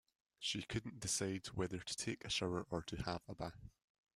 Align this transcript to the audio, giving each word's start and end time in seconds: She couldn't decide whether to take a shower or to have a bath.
She 0.39 0.63
couldn't 0.63 0.99
decide 0.99 1.45
whether 1.53 1.77
to 1.77 1.95
take 1.95 2.25
a 2.25 2.29
shower 2.31 2.65
or 2.71 2.81
to 2.81 2.95
have 3.03 3.21
a 3.27 3.35
bath. 3.35 3.69